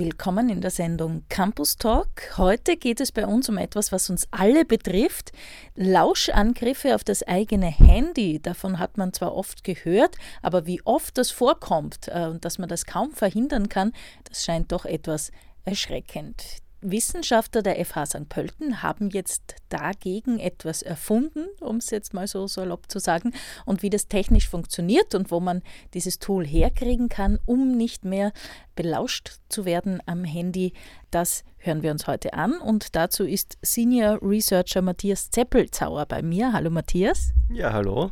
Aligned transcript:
Willkommen 0.00 0.48
in 0.48 0.62
der 0.62 0.70
Sendung 0.70 1.24
Campus 1.28 1.76
Talk. 1.76 2.38
Heute 2.38 2.78
geht 2.78 3.00
es 3.00 3.12
bei 3.12 3.26
uns 3.26 3.50
um 3.50 3.58
etwas, 3.58 3.92
was 3.92 4.08
uns 4.08 4.26
alle 4.30 4.64
betrifft. 4.64 5.30
Lauschangriffe 5.74 6.94
auf 6.94 7.04
das 7.04 7.22
eigene 7.22 7.66
Handy. 7.66 8.40
Davon 8.40 8.78
hat 8.78 8.96
man 8.96 9.12
zwar 9.12 9.34
oft 9.36 9.62
gehört, 9.62 10.16
aber 10.40 10.64
wie 10.64 10.80
oft 10.86 11.18
das 11.18 11.30
vorkommt 11.30 12.08
äh, 12.08 12.28
und 12.28 12.46
dass 12.46 12.56
man 12.56 12.70
das 12.70 12.86
kaum 12.86 13.12
verhindern 13.12 13.68
kann, 13.68 13.92
das 14.24 14.42
scheint 14.42 14.72
doch 14.72 14.86
etwas 14.86 15.32
erschreckend. 15.66 16.62
Wissenschaftler 16.82 17.62
der 17.62 17.84
FH 17.84 18.06
St. 18.06 18.28
Pölten 18.28 18.82
haben 18.82 19.10
jetzt 19.10 19.56
dagegen 19.68 20.38
etwas 20.38 20.82
erfunden, 20.82 21.46
um 21.60 21.76
es 21.76 21.90
jetzt 21.90 22.14
mal 22.14 22.26
so 22.26 22.46
salopp 22.46 22.90
zu 22.90 22.98
sagen, 22.98 23.32
und 23.66 23.82
wie 23.82 23.90
das 23.90 24.08
technisch 24.08 24.48
funktioniert 24.48 25.14
und 25.14 25.30
wo 25.30 25.40
man 25.40 25.62
dieses 25.94 26.18
Tool 26.18 26.46
herkriegen 26.46 27.08
kann, 27.08 27.38
um 27.46 27.76
nicht 27.76 28.04
mehr 28.04 28.32
belauscht 28.76 29.40
zu 29.48 29.64
werden 29.64 30.02
am 30.06 30.24
Handy, 30.24 30.72
das 31.10 31.44
hören 31.58 31.82
wir 31.82 31.90
uns 31.90 32.06
heute 32.06 32.34
an. 32.34 32.54
Und 32.54 32.96
dazu 32.96 33.24
ist 33.24 33.58
Senior 33.62 34.18
Researcher 34.22 34.82
Matthias 34.82 35.30
Zeppelzauer 35.30 36.06
bei 36.06 36.22
mir. 36.22 36.52
Hallo 36.52 36.70
Matthias. 36.70 37.32
Ja, 37.52 37.72
hallo. 37.72 38.10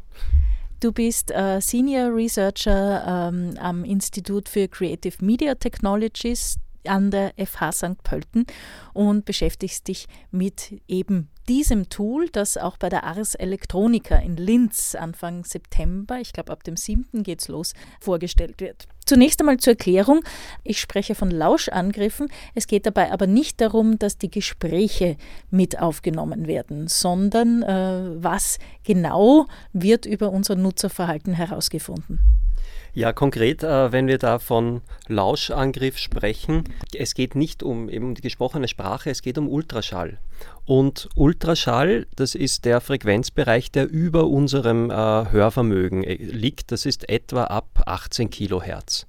Du 0.80 0.92
bist 0.92 1.32
äh, 1.32 1.60
Senior 1.60 2.14
Researcher 2.14 3.28
ähm, 3.28 3.54
am 3.58 3.84
Institut 3.84 4.48
für 4.48 4.68
Creative 4.68 5.24
Media 5.24 5.56
Technologies 5.56 6.58
an 6.88 7.10
der 7.10 7.32
FH 7.36 7.72
St. 7.72 8.02
Pölten 8.02 8.46
und 8.92 9.24
beschäftigst 9.24 9.88
dich 9.88 10.06
mit 10.30 10.80
eben 10.88 11.28
diesem 11.48 11.88
Tool, 11.88 12.28
das 12.28 12.56
auch 12.56 12.76
bei 12.76 12.88
der 12.88 13.04
Ars 13.04 13.34
Electronica 13.34 14.16
in 14.16 14.36
Linz 14.36 14.94
Anfang 14.94 15.44
September, 15.44 16.20
ich 16.20 16.32
glaube 16.32 16.52
ab 16.52 16.62
dem 16.62 16.76
7. 16.76 17.22
geht's 17.22 17.48
los, 17.48 17.72
vorgestellt 18.00 18.60
wird. 18.60 18.86
Zunächst 19.06 19.40
einmal 19.40 19.56
zur 19.56 19.72
Erklärung. 19.72 20.22
Ich 20.64 20.78
spreche 20.80 21.14
von 21.14 21.30
Lauschangriffen. 21.30 22.28
Es 22.54 22.66
geht 22.66 22.84
dabei 22.84 23.10
aber 23.10 23.26
nicht 23.26 23.58
darum, 23.60 23.98
dass 23.98 24.18
die 24.18 24.30
Gespräche 24.30 25.16
mit 25.50 25.78
aufgenommen 25.80 26.46
werden, 26.46 26.88
sondern 26.88 27.62
äh, 27.62 28.22
was 28.22 28.58
genau 28.84 29.46
wird 29.72 30.04
über 30.04 30.30
unser 30.30 30.56
Nutzerverhalten 30.56 31.32
herausgefunden. 31.32 32.20
Ja, 32.98 33.12
konkret, 33.12 33.62
äh, 33.62 33.92
wenn 33.92 34.08
wir 34.08 34.18
da 34.18 34.40
von 34.40 34.80
Lauschangriff 35.06 35.98
sprechen, 35.98 36.64
es 36.92 37.14
geht 37.14 37.36
nicht 37.36 37.62
um 37.62 37.88
eben 37.88 38.16
die 38.16 38.22
gesprochene 38.22 38.66
Sprache, 38.66 39.08
es 39.08 39.22
geht 39.22 39.38
um 39.38 39.48
Ultraschall. 39.48 40.18
Und 40.64 41.08
Ultraschall, 41.14 42.08
das 42.16 42.34
ist 42.34 42.64
der 42.64 42.80
Frequenzbereich, 42.80 43.70
der 43.70 43.88
über 43.88 44.26
unserem 44.26 44.90
äh, 44.90 44.94
Hörvermögen 44.94 46.02
äh, 46.02 46.16
liegt. 46.16 46.72
Das 46.72 46.86
ist 46.86 47.08
etwa 47.08 47.44
ab 47.44 47.84
18 47.86 48.30
Kilohertz. 48.30 49.06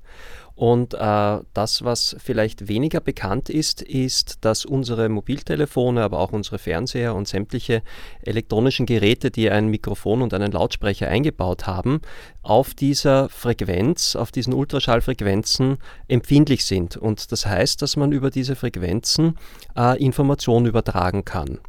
Und 0.59 0.93
äh, 0.93 1.37
das, 1.53 1.85
was 1.85 2.17
vielleicht 2.19 2.67
weniger 2.67 2.99
bekannt 2.99 3.49
ist, 3.49 3.81
ist, 3.81 4.39
dass 4.41 4.65
unsere 4.65 5.07
Mobiltelefone, 5.07 6.03
aber 6.03 6.19
auch 6.19 6.33
unsere 6.33 6.59
Fernseher 6.59 7.15
und 7.15 7.29
sämtliche 7.29 7.81
elektronischen 8.23 8.85
Geräte, 8.85 9.31
die 9.31 9.49
ein 9.49 9.69
Mikrofon 9.69 10.21
und 10.21 10.33
einen 10.33 10.51
Lautsprecher 10.51 11.07
eingebaut 11.07 11.65
haben, 11.65 12.01
auf 12.41 12.73
dieser 12.73 13.29
Frequenz, 13.29 14.17
auf 14.17 14.33
diesen 14.33 14.53
Ultraschallfrequenzen 14.53 15.77
empfindlich 16.09 16.65
sind. 16.65 16.97
Und 16.97 17.31
das 17.31 17.45
heißt, 17.45 17.81
dass 17.81 17.95
man 17.95 18.11
über 18.11 18.29
diese 18.29 18.57
Frequenzen 18.57 19.37
äh, 19.77 19.97
Informationen 20.03 20.65
übertragen 20.65 21.23
kann. 21.23 21.59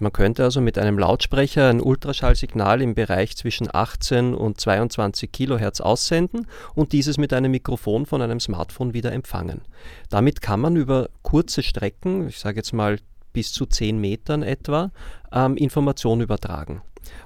Man 0.00 0.14
könnte 0.14 0.44
also 0.44 0.62
mit 0.62 0.78
einem 0.78 0.98
Lautsprecher 0.98 1.68
ein 1.68 1.82
Ultraschallsignal 1.82 2.80
im 2.80 2.94
Bereich 2.94 3.36
zwischen 3.36 3.68
18 3.70 4.34
und 4.34 4.58
22 4.58 5.30
Kilohertz 5.30 5.82
aussenden 5.82 6.46
und 6.74 6.92
dieses 6.92 7.18
mit 7.18 7.34
einem 7.34 7.50
Mikrofon 7.50 8.06
von 8.06 8.22
einem 8.22 8.40
Smartphone 8.40 8.94
wieder 8.94 9.12
empfangen. 9.12 9.60
Damit 10.08 10.40
kann 10.40 10.60
man 10.60 10.76
über 10.76 11.10
kurze 11.20 11.62
Strecken, 11.62 12.28
ich 12.28 12.38
sage 12.38 12.56
jetzt 12.56 12.72
mal 12.72 12.98
bis 13.34 13.52
zu 13.52 13.66
10 13.66 13.98
Metern 13.98 14.42
etwa, 14.42 14.90
ähm, 15.32 15.58
Informationen 15.58 16.22
übertragen. 16.22 16.80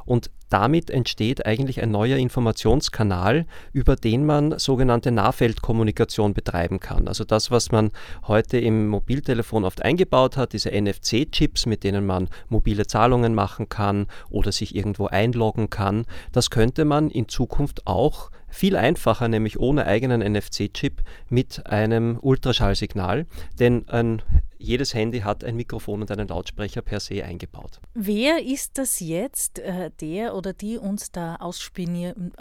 Und 0.04 0.30
damit 0.50 0.88
entsteht 0.88 1.46
eigentlich 1.46 1.82
ein 1.82 1.90
neuer 1.90 2.16
Informationskanal, 2.16 3.46
über 3.72 3.96
den 3.96 4.24
man 4.24 4.56
sogenannte 4.58 5.10
Nahfeldkommunikation 5.10 6.32
betreiben 6.32 6.78
kann. 6.78 7.08
Also 7.08 7.24
das, 7.24 7.50
was 7.50 7.72
man 7.72 7.90
heute 8.28 8.58
im 8.58 8.86
Mobiltelefon 8.86 9.64
oft 9.64 9.82
eingebaut 9.82 10.36
hat, 10.36 10.52
diese 10.52 10.70
NFC-Chips, 10.70 11.66
mit 11.66 11.82
denen 11.82 12.06
man 12.06 12.28
mobile 12.48 12.86
Zahlungen 12.86 13.34
machen 13.34 13.68
kann 13.68 14.06
oder 14.30 14.52
sich 14.52 14.76
irgendwo 14.76 15.06
einloggen 15.06 15.70
kann, 15.70 16.06
das 16.30 16.50
könnte 16.50 16.84
man 16.84 17.10
in 17.10 17.28
Zukunft 17.28 17.86
auch 17.86 18.30
viel 18.48 18.76
einfacher, 18.76 19.26
nämlich 19.26 19.58
ohne 19.58 19.86
eigenen 19.86 20.20
NFC-Chip 20.20 21.02
mit 21.28 21.66
einem 21.66 22.18
Ultraschallsignal, 22.22 23.26
denn 23.58 23.88
ein 23.88 24.22
jedes 24.64 24.94
Handy 24.94 25.20
hat 25.20 25.44
ein 25.44 25.56
Mikrofon 25.56 26.00
und 26.00 26.10
einen 26.10 26.28
Lautsprecher 26.28 26.80
per 26.80 27.00
se 27.00 27.24
eingebaut. 27.24 27.80
Wer 27.94 28.42
ist 28.42 28.78
das 28.78 29.00
jetzt, 29.00 29.58
äh, 29.64 29.90
der 30.00 30.34
oder 30.34 30.52
die 30.52 30.78
uns 30.78 31.10
da 31.10 31.36
ausspionieren, 31.36 32.32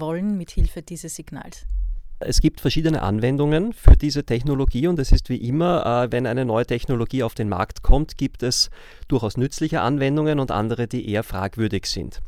wollen 0.00 0.36
mit 0.36 0.50
Hilfe 0.50 0.82
dieses 0.82 1.14
Signals? 1.14 1.66
Es 2.20 2.40
gibt 2.40 2.60
verschiedene 2.60 3.02
Anwendungen 3.02 3.72
für 3.72 3.96
diese 3.96 4.24
Technologie 4.24 4.86
und 4.86 4.98
es 4.98 5.12
ist 5.12 5.28
wie 5.28 5.36
immer, 5.36 6.04
äh, 6.04 6.12
wenn 6.12 6.26
eine 6.26 6.44
neue 6.44 6.64
Technologie 6.64 7.22
auf 7.22 7.34
den 7.34 7.48
Markt 7.48 7.82
kommt, 7.82 8.16
gibt 8.16 8.42
es 8.42 8.70
durchaus 9.08 9.36
nützliche 9.36 9.80
Anwendungen 9.80 10.40
und 10.40 10.50
andere, 10.50 10.86
die 10.86 11.08
eher 11.08 11.22
fragwürdig 11.22 11.86
sind. 11.86 12.22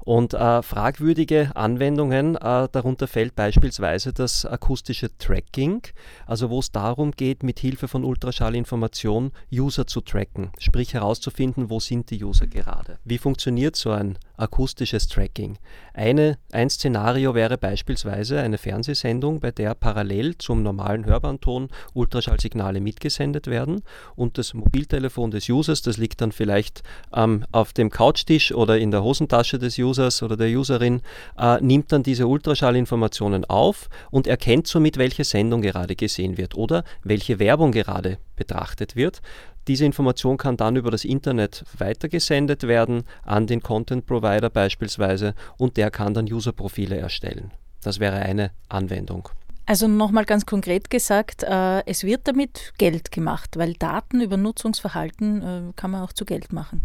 Und 0.00 0.34
äh, 0.34 0.62
fragwürdige 0.62 1.52
Anwendungen, 1.54 2.36
äh, 2.36 2.68
darunter 2.72 3.06
fällt 3.06 3.36
beispielsweise 3.36 4.12
das 4.12 4.44
akustische 4.46 5.16
Tracking, 5.18 5.82
also 6.26 6.50
wo 6.50 6.58
es 6.58 6.72
darum 6.72 7.12
geht, 7.12 7.42
mit 7.42 7.60
Hilfe 7.60 7.86
von 7.86 8.04
Ultraschallinformation 8.04 9.32
User 9.52 9.86
zu 9.86 10.00
tracken, 10.00 10.50
sprich 10.58 10.94
herauszufinden, 10.94 11.70
wo 11.70 11.78
sind 11.78 12.10
die 12.10 12.24
User 12.24 12.46
gerade. 12.46 12.98
Wie 13.04 13.18
funktioniert 13.18 13.76
so 13.76 13.90
ein 13.90 14.18
akustisches 14.36 15.06
Tracking? 15.06 15.58
Eine, 15.94 16.38
ein 16.50 16.70
Szenario 16.70 17.34
wäre 17.34 17.58
beispielsweise 17.58 18.40
eine 18.40 18.58
Fernsehsendung, 18.58 19.40
bei 19.40 19.52
der 19.52 19.74
parallel 19.74 20.36
zum 20.38 20.62
normalen 20.62 21.04
hörbaren 21.04 21.40
Ton 21.40 21.68
Ultraschallsignale 21.94 22.80
mitgesendet 22.80 23.46
werden 23.46 23.82
und 24.16 24.38
das 24.38 24.54
Mobiltelefon 24.54 25.30
des 25.30 25.48
Users, 25.48 25.82
das 25.82 25.96
liegt 25.96 26.21
dann 26.22 26.32
vielleicht 26.32 26.82
ähm, 27.14 27.44
auf 27.52 27.72
dem 27.72 27.90
Couchtisch 27.90 28.52
oder 28.52 28.78
in 28.78 28.90
der 28.90 29.02
Hosentasche 29.02 29.58
des 29.58 29.78
Users 29.78 30.22
oder 30.22 30.36
der 30.36 30.48
Userin, 30.48 31.02
äh, 31.38 31.60
nimmt 31.60 31.92
dann 31.92 32.02
diese 32.02 32.26
Ultraschallinformationen 32.26 33.44
auf 33.44 33.88
und 34.10 34.26
erkennt 34.26 34.66
somit, 34.66 34.96
welche 34.96 35.24
Sendung 35.24 35.60
gerade 35.60 35.96
gesehen 35.96 36.38
wird 36.38 36.54
oder 36.54 36.84
welche 37.02 37.38
Werbung 37.38 37.72
gerade 37.72 38.18
betrachtet 38.36 38.96
wird. 38.96 39.20
Diese 39.68 39.84
Information 39.84 40.38
kann 40.38 40.56
dann 40.56 40.76
über 40.76 40.90
das 40.90 41.04
Internet 41.04 41.64
weitergesendet 41.78 42.64
werden 42.64 43.04
an 43.22 43.46
den 43.46 43.62
Content 43.62 44.06
Provider 44.06 44.50
beispielsweise 44.50 45.34
und 45.56 45.76
der 45.76 45.90
kann 45.90 46.14
dann 46.14 46.32
Userprofile 46.32 46.96
erstellen. 46.96 47.52
Das 47.82 48.00
wäre 48.00 48.16
eine 48.16 48.50
Anwendung. 48.68 49.28
Also 49.64 49.86
nochmal 49.86 50.24
ganz 50.24 50.44
konkret 50.44 50.90
gesagt, 50.90 51.44
äh, 51.44 51.84
es 51.86 52.04
wird 52.04 52.26
damit 52.26 52.72
Geld 52.78 53.12
gemacht, 53.12 53.56
weil 53.56 53.74
Daten 53.74 54.20
über 54.20 54.36
Nutzungsverhalten 54.36 55.42
äh, 55.42 55.72
kann 55.76 55.92
man 55.92 56.02
auch 56.02 56.12
zu 56.12 56.24
Geld 56.24 56.52
machen. 56.52 56.82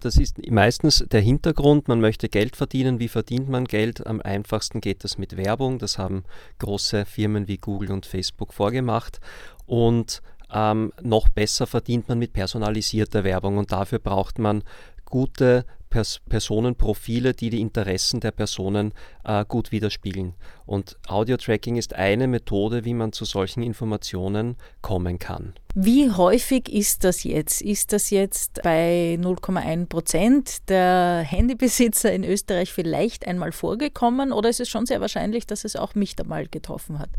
Das 0.00 0.16
ist 0.16 0.38
meistens 0.50 1.04
der 1.10 1.20
Hintergrund, 1.20 1.86
man 1.86 2.00
möchte 2.00 2.28
Geld 2.28 2.56
verdienen. 2.56 2.98
Wie 2.98 3.08
verdient 3.08 3.48
man 3.48 3.66
Geld? 3.66 4.04
Am 4.04 4.20
einfachsten 4.20 4.80
geht 4.80 5.04
das 5.04 5.16
mit 5.16 5.36
Werbung. 5.36 5.78
Das 5.78 5.96
haben 5.96 6.24
große 6.58 7.04
Firmen 7.04 7.46
wie 7.46 7.58
Google 7.58 7.92
und 7.92 8.04
Facebook 8.04 8.52
vorgemacht. 8.52 9.20
Und 9.64 10.20
ähm, 10.52 10.92
noch 11.00 11.28
besser 11.28 11.66
verdient 11.66 12.08
man 12.08 12.18
mit 12.18 12.32
personalisierter 12.32 13.24
Werbung 13.24 13.58
und 13.58 13.72
dafür 13.72 14.00
braucht 14.00 14.38
man 14.38 14.64
gute 15.12 15.66
Pers 15.90 16.20
Personenprofile, 16.26 17.34
die 17.34 17.50
die 17.50 17.60
Interessen 17.60 18.20
der 18.20 18.30
Personen 18.30 18.94
äh, 19.24 19.44
gut 19.46 19.70
widerspiegeln. 19.70 20.32
Und 20.64 20.96
Audio-Tracking 21.06 21.76
ist 21.76 21.94
eine 21.94 22.26
Methode, 22.28 22.86
wie 22.86 22.94
man 22.94 23.12
zu 23.12 23.26
solchen 23.26 23.62
Informationen 23.62 24.56
kommen 24.80 25.18
kann. 25.18 25.52
Wie 25.74 26.10
häufig 26.10 26.72
ist 26.72 27.04
das 27.04 27.24
jetzt? 27.24 27.60
Ist 27.60 27.92
das 27.92 28.08
jetzt 28.08 28.62
bei 28.62 29.18
0,1 29.20 29.86
Prozent 29.86 30.68
der 30.70 31.26
Handybesitzer 31.28 32.10
in 32.10 32.24
Österreich 32.24 32.72
vielleicht 32.72 33.26
einmal 33.26 33.52
vorgekommen 33.52 34.32
oder 34.32 34.48
ist 34.48 34.60
es 34.60 34.70
schon 34.70 34.86
sehr 34.86 35.02
wahrscheinlich, 35.02 35.46
dass 35.46 35.64
es 35.64 35.76
auch 35.76 35.94
mich 35.94 36.18
einmal 36.18 36.48
getroffen 36.48 36.98
hat? 36.98 37.10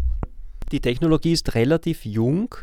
Die 0.72 0.80
Technologie 0.80 1.34
ist 1.34 1.54
relativ 1.54 2.06
jung 2.06 2.56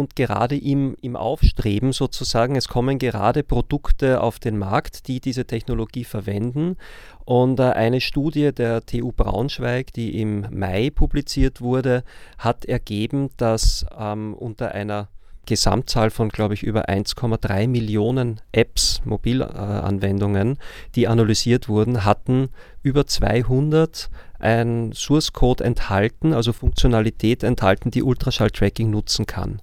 und 0.00 0.16
gerade 0.16 0.56
im, 0.56 0.96
im 1.00 1.14
Aufstreben 1.14 1.92
sozusagen. 1.92 2.56
Es 2.56 2.68
kommen 2.68 2.98
gerade 2.98 3.42
Produkte 3.44 4.20
auf 4.22 4.38
den 4.38 4.58
Markt, 4.58 5.06
die 5.06 5.20
diese 5.20 5.44
Technologie 5.44 6.04
verwenden. 6.04 6.76
Und 7.24 7.60
äh, 7.60 7.64
eine 7.64 8.00
Studie 8.00 8.52
der 8.52 8.84
TU 8.84 9.12
Braunschweig, 9.12 9.92
die 9.92 10.20
im 10.20 10.46
Mai 10.50 10.90
publiziert 10.90 11.60
wurde, 11.60 12.02
hat 12.38 12.64
ergeben, 12.64 13.30
dass 13.36 13.86
ähm, 13.96 14.34
unter 14.34 14.72
einer 14.72 15.08
Gesamtzahl 15.46 16.10
von, 16.10 16.28
glaube 16.28 16.54
ich, 16.54 16.62
über 16.62 16.88
1,3 16.88 17.68
Millionen 17.68 18.40
Apps, 18.52 19.00
Mobilanwendungen, 19.04 20.58
die 20.94 21.08
analysiert 21.08 21.68
wurden, 21.68 22.04
hatten 22.04 22.50
über 22.82 23.06
200 23.06 24.10
ein 24.40 24.92
Source 24.94 25.32
Code 25.32 25.62
enthalten, 25.62 26.32
also 26.32 26.52
Funktionalität 26.52 27.42
enthalten, 27.42 27.90
die 27.90 28.02
Ultraschall-Tracking 28.02 28.90
nutzen 28.90 29.26
kann. 29.26 29.60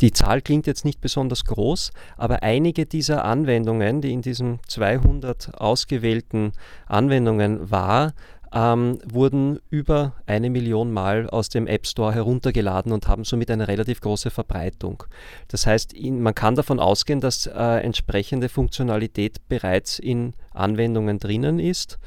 Die 0.00 0.12
Zahl 0.12 0.42
klingt 0.42 0.66
jetzt 0.66 0.84
nicht 0.84 1.00
besonders 1.00 1.44
groß, 1.46 1.92
aber 2.16 2.42
einige 2.42 2.84
dieser 2.84 3.24
Anwendungen, 3.24 4.02
die 4.02 4.12
in 4.12 4.22
diesen 4.22 4.60
200 4.68 5.58
ausgewählten 5.58 6.52
Anwendungen 6.86 7.70
war, 7.70 8.12
ähm, 8.52 8.98
wurden 9.04 9.60
über 9.70 10.14
eine 10.26 10.50
Million 10.50 10.92
Mal 10.92 11.28
aus 11.28 11.48
dem 11.48 11.66
App 11.66 11.86
Store 11.86 12.14
heruntergeladen 12.14 12.92
und 12.92 13.08
haben 13.08 13.24
somit 13.24 13.50
eine 13.50 13.68
relativ 13.68 14.00
große 14.00 14.30
Verbreitung. 14.30 15.04
Das 15.48 15.66
heißt, 15.66 15.92
in, 15.92 16.22
man 16.22 16.34
kann 16.34 16.54
davon 16.54 16.80
ausgehen, 16.80 17.20
dass 17.20 17.46
äh, 17.46 17.80
entsprechende 17.80 18.48
Funktionalität 18.48 19.48
bereits 19.48 19.98
in 19.98 20.34
Anwendungen 20.52 21.18
drinnen 21.18 21.58
ist. 21.58 21.98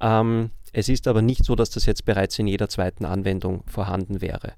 Ähm, 0.00 0.50
es 0.72 0.88
ist 0.88 1.08
aber 1.08 1.22
nicht 1.22 1.44
so, 1.44 1.54
dass 1.56 1.70
das 1.70 1.86
jetzt 1.86 2.04
bereits 2.04 2.38
in 2.38 2.46
jeder 2.46 2.68
zweiten 2.68 3.04
Anwendung 3.04 3.64
vorhanden 3.66 4.20
wäre. 4.20 4.52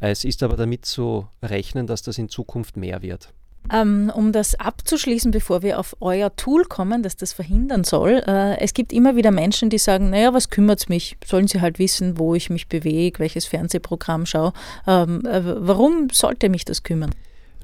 Es 0.00 0.24
ist 0.24 0.42
aber 0.42 0.56
damit 0.56 0.84
zu 0.84 1.28
rechnen, 1.42 1.86
dass 1.86 2.02
das 2.02 2.18
in 2.18 2.28
Zukunft 2.28 2.76
mehr 2.76 3.00
wird. 3.02 3.32
Ähm, 3.72 4.10
um 4.14 4.32
das 4.32 4.54
abzuschließen, 4.54 5.30
bevor 5.30 5.62
wir 5.62 5.78
auf 5.78 5.96
euer 6.00 6.34
Tool 6.36 6.64
kommen, 6.64 7.02
das 7.02 7.16
das 7.16 7.32
verhindern 7.32 7.84
soll, 7.84 8.22
äh, 8.26 8.58
es 8.58 8.74
gibt 8.74 8.92
immer 8.92 9.16
wieder 9.16 9.30
Menschen, 9.30 9.70
die 9.70 9.78
sagen, 9.78 10.10
naja, 10.10 10.32
was 10.34 10.50
kümmert 10.50 10.80
es 10.80 10.88
mich? 10.88 11.16
Sollen 11.24 11.48
sie 11.48 11.60
halt 11.60 11.78
wissen, 11.78 12.18
wo 12.18 12.34
ich 12.34 12.50
mich 12.50 12.68
bewege, 12.68 13.18
welches 13.18 13.46
Fernsehprogramm 13.46 14.26
schaue. 14.26 14.52
Ähm, 14.86 15.24
äh, 15.26 15.42
warum 15.44 16.08
sollte 16.10 16.48
mich 16.48 16.64
das 16.64 16.82
kümmern? 16.82 17.10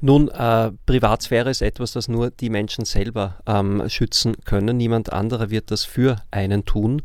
Nun, 0.01 0.27
äh, 0.27 0.71
Privatsphäre 0.85 1.49
ist 1.49 1.61
etwas, 1.61 1.93
das 1.93 2.09
nur 2.09 2.29
die 2.29 2.49
Menschen 2.49 2.83
selber 2.83 3.37
ähm, 3.47 3.83
schützen 3.87 4.35
können. 4.43 4.75
Niemand 4.75 5.13
anderer 5.13 5.49
wird 5.49 5.71
das 5.71 5.85
für 5.85 6.17
einen 6.29 6.65
tun 6.65 7.01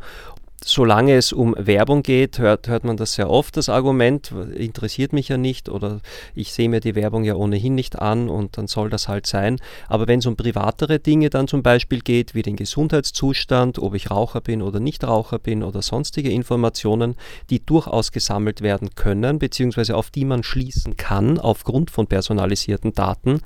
solange 0.65 1.15
es 1.15 1.33
um 1.33 1.55
Werbung 1.57 2.03
geht, 2.03 2.39
hört, 2.39 2.69
hört 2.69 2.85
man 2.85 2.97
das 2.97 3.13
sehr 3.13 3.31
oft, 3.31 3.57
das 3.57 3.69
Argument, 3.69 4.33
interessiert 4.55 5.13
mich 5.13 5.29
ja 5.29 5.37
nicht 5.37 5.69
oder 5.69 6.01
ich 6.35 6.53
sehe 6.53 6.69
mir 6.69 6.81
die 6.81 6.95
Werbung 6.95 7.25
ja 7.25 7.35
ohnehin 7.35 7.75
nicht 7.75 7.99
an 7.99 8.29
und 8.29 8.59
dann 8.59 8.67
soll 8.67 8.91
das 8.91 9.09
halt 9.09 9.27
sein. 9.27 9.61
Aber 9.87 10.09
wenn 10.09 10.19
es 10.19 10.27
um 10.27 10.37
privatere 10.37 10.99
Dinge 10.99 11.31
dann 11.31 11.49
zum 11.49 11.63
Beispiel 11.63 12.01
geht, 12.01 12.35
wie 12.35 12.43
den 12.43 12.57
Gesundheitszustand, 12.57 13.79
ob 13.79 13.95
ich 13.95 14.11
Raucher 14.11 14.41
bin 14.41 14.63
oder 14.63 14.81
nicht 14.81 15.05
Raucher 15.05 15.39
bin 15.39 15.63
oder 15.63 15.81
sonstige 15.83 16.31
Informationen, 16.31 17.15
die 17.51 17.65
durchaus 17.65 18.11
gesammelt 18.11 18.61
werden 18.61 18.91
können, 18.95 19.39
beziehungsweise 19.39 19.97
auf 19.97 20.11
die 20.11 20.25
man 20.25 20.43
schließen 20.43 20.97
kann 20.97 21.39
aufgrund 21.39 21.91
von 21.91 22.07
personalisierten 22.07 22.93
Daten, 22.93 23.41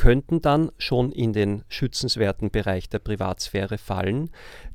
könnten 0.00 0.40
dann 0.40 0.70
schon 0.78 1.12
in 1.12 1.34
den 1.34 1.62
schützenswerten 1.68 2.50
Bereich 2.50 2.88
der 2.88 3.00
Privatsphäre 3.00 3.76
fallen. 3.76 4.30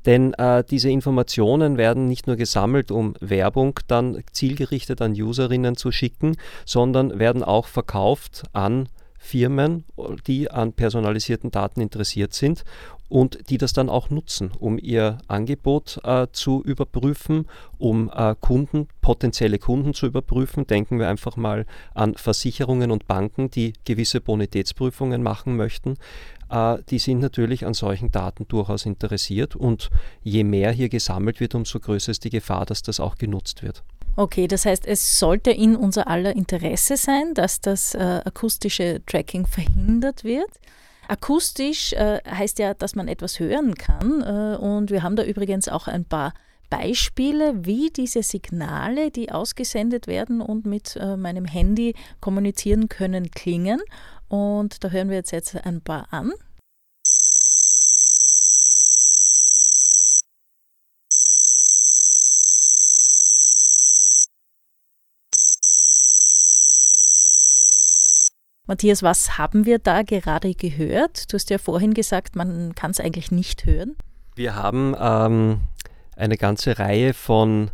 Denn 0.06 0.34
äh, 0.34 0.63
diese 0.63 0.90
Informationen 0.90 1.78
werden 1.78 2.06
nicht 2.06 2.28
nur 2.28 2.36
gesammelt, 2.36 2.92
um 2.92 3.16
Werbung 3.19 3.80
dann 3.88 4.24
zielgerichtet 4.31 5.02
an 5.02 5.13
Userinnen 5.13 5.75
zu 5.75 5.92
schicken, 5.92 6.38
sondern 6.66 7.19
werden 7.19 7.44
auch 7.44 7.68
verkauft 7.68 8.44
an 8.54 8.90
Firmen, 9.18 9.86
die 10.28 10.52
an 10.52 10.74
personalisierten 10.74 11.50
Daten 11.50 11.81
interessiert 11.81 12.34
sind 12.34 12.63
und 13.10 13.50
die 13.50 13.57
das 13.57 13.74
dann 13.74 13.90
auch 13.90 14.10
nutzen, 14.10 14.52
um 14.60 14.78
ihr 14.80 15.18
Angebot 15.28 16.00
äh, 16.04 16.28
zu 16.31 16.63
überprüfen, 16.63 17.48
um 17.78 18.12
äh, 18.13 18.36
Kunden, 18.40 18.88
potenzielle 19.02 19.60
Kunden 19.60 19.94
zu 19.94 20.06
überprüfen. 20.07 20.68
Denken 20.68 21.00
wir 21.00 21.10
einfach 21.10 21.38
mal 21.38 21.66
an 21.94 22.16
Versicherungen 22.16 22.92
und 22.92 23.07
Banken, 23.07 23.50
die 23.50 23.74
gewisse 23.84 24.22
Bonitätsprüfungen 24.22 25.22
machen 25.22 25.56
möchten. 25.56 25.96
Äh, 26.50 26.77
die 26.89 27.00
sind 27.00 27.19
natürlich 27.19 27.65
an 27.65 27.74
solchen 27.74 28.12
Daten 28.12 28.47
durchaus 28.47 28.86
interessiert 28.86 29.56
und 29.56 29.89
je 30.21 30.44
mehr 30.44 30.71
hier 30.71 30.89
gesammelt 30.89 31.39
wird, 31.39 31.56
umso 31.56 31.80
größer 31.80 32.12
ist 32.12 32.24
die 32.24 32.30
Gefahr, 32.30 32.65
dass 32.65 32.81
das 32.81 33.00
auch 33.00 33.15
genutzt 33.15 33.63
wird. 33.63 33.83
Okay, 34.18 34.47
das 34.47 34.65
heißt, 34.65 34.86
es 34.86 35.19
sollte 35.19 35.51
in 35.51 35.75
unser 35.75 36.07
aller 36.07 36.36
Interesse 36.36 36.95
sein, 36.95 37.33
dass 37.33 37.59
das 37.59 37.94
äh, 37.95 38.21
akustische 38.24 39.01
Tracking 39.06 39.45
verhindert 39.45 40.24
wird. 40.24 40.50
Akustisch 41.07 41.94
äh, 41.94 42.19
heißt 42.25 42.59
ja, 42.59 42.74
dass 42.74 42.95
man 42.95 43.07
etwas 43.07 43.39
hören 43.39 43.75
kann. 43.75 44.21
Äh, 44.21 44.57
und 44.57 44.89
wir 44.89 45.03
haben 45.03 45.15
da 45.15 45.24
übrigens 45.24 45.68
auch 45.68 45.88
ein 45.88 46.06
paar 46.06 46.33
Beispiele, 46.69 47.65
wie 47.65 47.89
diese 47.89 48.24
Signale, 48.24 49.12
die 49.12 49.31
ausgesendet 49.31 50.07
werden 50.07 50.42
und 50.42 50.65
mit 50.65 50.95
äh, 50.95 51.15
meinem 51.15 51.45
Handy 51.45 51.94
kommunizieren 52.21 52.89
können, 52.89 53.31
klingen. 53.31 53.81
Und 54.35 54.83
da 54.83 54.89
hören 54.89 55.07
wir 55.07 55.15
jetzt, 55.15 55.31
jetzt 55.31 55.55
ein 55.65 55.79
paar 55.79 56.11
an. 56.11 56.33
Matthias, 68.67 69.03
was 69.03 69.37
haben 69.37 69.65
wir 69.65 69.79
da 69.79 70.01
gerade 70.01 70.53
gehört? 70.53 71.31
Du 71.31 71.35
hast 71.35 71.49
ja 71.49 71.57
vorhin 71.57 71.93
gesagt, 71.93 72.35
man 72.35 72.75
kann 72.75 72.91
es 72.91 72.99
eigentlich 72.99 73.31
nicht 73.31 73.63
hören. 73.63 73.95
Wir 74.35 74.55
haben 74.55 74.95
ähm, 74.99 75.61
eine 76.17 76.35
ganze 76.35 76.77
Reihe 76.77 77.13
von 77.13 77.71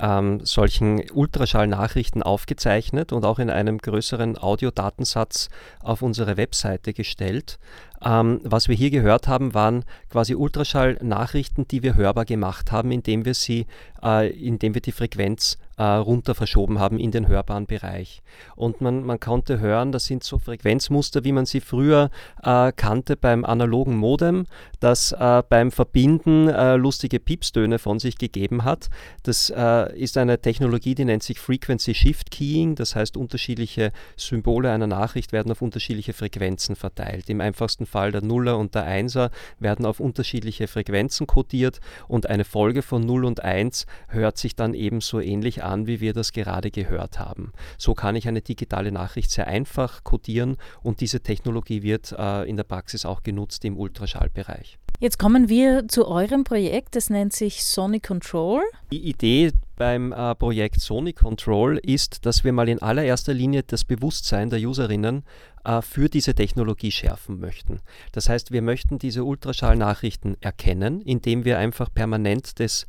ähm, 0.00 0.44
solchen 0.44 1.02
Ultraschallnachrichten 1.10 2.22
aufgezeichnet 2.22 3.12
und 3.12 3.24
auch 3.24 3.38
in 3.38 3.50
einem 3.50 3.78
größeren 3.78 4.38
Audiodatensatz 4.38 5.48
auf 5.80 6.02
unsere 6.02 6.36
Webseite 6.36 6.92
gestellt. 6.92 7.58
Ähm, 8.06 8.40
was 8.44 8.68
wir 8.68 8.76
hier 8.76 8.90
gehört 8.90 9.26
haben, 9.26 9.52
waren 9.52 9.84
quasi 10.10 10.36
Ultraschallnachrichten, 10.36 11.66
die 11.66 11.82
wir 11.82 11.96
hörbar 11.96 12.24
gemacht 12.24 12.70
haben, 12.70 12.92
indem 12.92 13.24
wir 13.24 13.34
sie, 13.34 13.66
äh, 14.00 14.30
indem 14.30 14.74
wir 14.74 14.80
die 14.80 14.92
Frequenz 14.92 15.58
äh, 15.76 15.82
runter 15.82 16.34
verschoben 16.34 16.78
haben 16.78 16.98
in 16.98 17.10
den 17.10 17.26
hörbaren 17.26 17.66
Bereich. 17.66 18.22
Und 18.54 18.80
man, 18.80 19.04
man 19.04 19.18
konnte 19.18 19.58
hören, 19.58 19.90
das 19.90 20.06
sind 20.06 20.22
so 20.22 20.38
Frequenzmuster, 20.38 21.24
wie 21.24 21.32
man 21.32 21.46
sie 21.46 21.60
früher 21.60 22.10
äh, 22.42 22.70
kannte 22.72 23.16
beim 23.16 23.44
analogen 23.44 23.96
Modem, 23.96 24.46
das 24.78 25.12
äh, 25.12 25.42
beim 25.48 25.72
Verbinden 25.72 26.48
äh, 26.48 26.76
lustige 26.76 27.18
Piepstöne 27.18 27.78
von 27.80 27.98
sich 27.98 28.18
gegeben 28.18 28.64
hat. 28.64 28.88
Das 29.24 29.50
äh, 29.50 29.98
ist 29.98 30.16
eine 30.16 30.40
Technologie, 30.40 30.94
die 30.94 31.04
nennt 31.04 31.24
sich 31.24 31.40
Frequency 31.40 31.94
Shift 31.94 32.30
Keying, 32.30 32.76
das 32.76 32.94
heißt 32.94 33.16
unterschiedliche 33.16 33.92
Symbole 34.16 34.70
einer 34.70 34.86
Nachricht 34.86 35.32
werden 35.32 35.50
auf 35.50 35.60
unterschiedliche 35.60 36.12
Frequenzen 36.12 36.76
verteilt. 36.76 37.28
Im 37.28 37.40
einfachsten 37.40 37.84
Fall 37.84 37.95
der 37.96 38.22
Nuller 38.22 38.58
und 38.58 38.74
der 38.74 38.84
Einser 38.84 39.30
werden 39.58 39.86
auf 39.86 40.00
unterschiedliche 40.00 40.68
Frequenzen 40.68 41.26
kodiert 41.26 41.80
und 42.08 42.28
eine 42.28 42.44
Folge 42.44 42.82
von 42.82 43.04
0 43.04 43.24
und 43.24 43.42
1 43.42 43.86
hört 44.08 44.38
sich 44.38 44.54
dann 44.54 44.74
ebenso 44.74 45.20
ähnlich 45.20 45.64
an, 45.64 45.86
wie 45.86 46.00
wir 46.00 46.12
das 46.12 46.32
gerade 46.32 46.70
gehört 46.70 47.18
haben. 47.18 47.52
So 47.78 47.94
kann 47.94 48.16
ich 48.16 48.28
eine 48.28 48.42
digitale 48.42 48.92
Nachricht 48.92 49.30
sehr 49.30 49.46
einfach 49.46 50.04
codieren 50.04 50.56
und 50.82 51.00
diese 51.00 51.20
Technologie 51.20 51.82
wird 51.82 52.12
äh, 52.12 52.48
in 52.48 52.56
der 52.56 52.64
Praxis 52.64 53.04
auch 53.04 53.22
genutzt 53.22 53.64
im 53.64 53.78
Ultraschallbereich. 53.78 54.78
Jetzt 54.98 55.18
kommen 55.18 55.50
wir 55.50 55.88
zu 55.88 56.08
eurem 56.08 56.44
Projekt, 56.44 56.96
das 56.96 57.10
nennt 57.10 57.34
sich 57.34 57.64
Sonic 57.64 58.04
Control. 58.04 58.62
Die 58.90 59.06
Idee 59.06 59.52
beim 59.76 60.12
äh, 60.12 60.34
Projekt 60.34 60.80
Sonic 60.80 61.16
Control 61.16 61.76
ist, 61.76 62.24
dass 62.24 62.44
wir 62.44 62.52
mal 62.54 62.66
in 62.66 62.80
allererster 62.80 63.34
Linie 63.34 63.62
das 63.62 63.84
Bewusstsein 63.84 64.48
der 64.48 64.58
Userinnen 64.60 65.24
äh, 65.64 65.82
für 65.82 66.08
diese 66.08 66.34
Technologie 66.34 66.90
schärfen 66.90 67.40
möchten. 67.40 67.80
Das 68.12 68.30
heißt, 68.30 68.52
wir 68.52 68.62
möchten 68.62 68.98
diese 68.98 69.24
Ultraschallnachrichten 69.24 70.38
erkennen, 70.40 71.02
indem 71.02 71.44
wir 71.44 71.58
einfach 71.58 71.92
permanent 71.92 72.58
das 72.58 72.86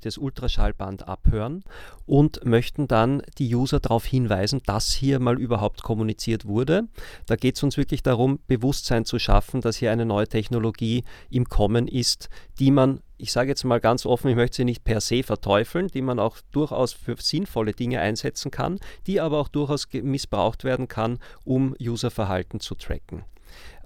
das 0.00 0.18
Ultraschallband 0.18 1.08
abhören 1.08 1.64
und 2.06 2.44
möchten 2.44 2.88
dann 2.88 3.22
die 3.38 3.54
User 3.54 3.80
darauf 3.80 4.04
hinweisen, 4.04 4.60
dass 4.66 4.92
hier 4.92 5.18
mal 5.18 5.40
überhaupt 5.40 5.82
kommuniziert 5.82 6.44
wurde. 6.44 6.88
Da 7.26 7.36
geht 7.36 7.56
es 7.56 7.62
uns 7.62 7.76
wirklich 7.76 8.02
darum, 8.02 8.38
Bewusstsein 8.46 9.04
zu 9.04 9.18
schaffen, 9.18 9.60
dass 9.60 9.76
hier 9.76 9.92
eine 9.92 10.06
neue 10.06 10.28
Technologie 10.28 11.04
im 11.30 11.48
Kommen 11.48 11.88
ist, 11.88 12.28
die 12.58 12.70
man 12.70 13.00
ich 13.18 13.32
sage 13.32 13.48
jetzt 13.48 13.64
mal 13.64 13.80
ganz 13.80 14.04
offen, 14.04 14.28
ich 14.28 14.36
möchte 14.36 14.56
sie 14.56 14.64
nicht 14.64 14.84
per 14.84 15.00
se 15.00 15.22
verteufeln, 15.22 15.88
die 15.88 16.02
man 16.02 16.18
auch 16.18 16.36
durchaus 16.52 16.92
für 16.92 17.16
sinnvolle 17.18 17.72
Dinge 17.72 18.00
einsetzen 18.00 18.50
kann, 18.50 18.78
die 19.06 19.20
aber 19.20 19.38
auch 19.38 19.48
durchaus 19.48 19.88
missbraucht 19.90 20.64
werden 20.64 20.86
kann, 20.86 21.18
um 21.44 21.74
Userverhalten 21.80 22.60
zu 22.60 22.74
tracken. 22.74 23.24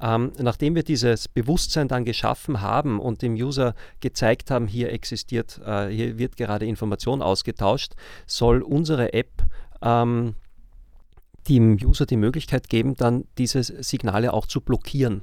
Ähm, 0.00 0.32
nachdem 0.38 0.74
wir 0.74 0.82
dieses 0.82 1.28
Bewusstsein 1.28 1.88
dann 1.88 2.04
geschaffen 2.04 2.60
haben 2.60 3.00
und 3.00 3.22
dem 3.22 3.34
User 3.34 3.74
gezeigt 4.00 4.50
haben, 4.50 4.66
hier 4.66 4.92
existiert, 4.92 5.60
äh, 5.64 5.88
hier 5.88 6.18
wird 6.18 6.36
gerade 6.36 6.66
Information 6.66 7.22
ausgetauscht, 7.22 7.94
soll 8.26 8.62
unsere 8.62 9.12
App 9.12 9.30
ähm, 9.82 10.34
dem 11.48 11.78
User 11.82 12.06
die 12.06 12.16
Möglichkeit 12.16 12.68
geben, 12.68 12.96
dann 12.96 13.24
diese 13.38 13.62
Signale 13.62 14.32
auch 14.32 14.46
zu 14.46 14.60
blockieren. 14.60 15.22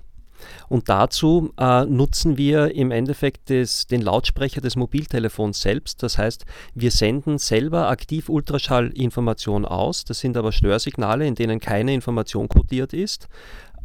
Und 0.70 0.90
dazu 0.90 1.52
äh, 1.58 1.86
nutzen 1.86 2.38
wir 2.38 2.76
im 2.76 2.92
Endeffekt 2.92 3.50
des, 3.50 3.88
den 3.88 4.02
Lautsprecher 4.02 4.62
des 4.62 4.76
Mobiltelefons 4.76 5.62
selbst. 5.62 6.04
Das 6.04 6.18
heißt, 6.18 6.46
wir 6.76 6.92
senden 6.92 7.38
selber 7.40 7.90
aktiv 7.90 8.30
Ultraschallinformation 8.30 9.66
aus. 9.66 10.06
Das 10.06 10.20
sind 10.20 10.38
aber 10.38 10.52
Störsignale, 10.52 11.26
in 11.26 11.36
denen 11.36 11.60
keine 11.60 11.94
Information 11.94 12.50
kodiert 12.50 12.94
ist 12.94 13.28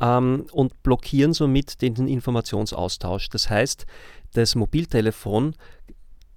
ähm, 0.02 0.46
und 0.52 0.82
blockieren 0.82 1.32
somit 1.32 1.80
den 1.80 2.08
Informationsaustausch. 2.08 3.30
Das 3.30 3.48
heißt, 3.48 3.86
das 4.34 4.54
Mobiltelefon 4.54 5.54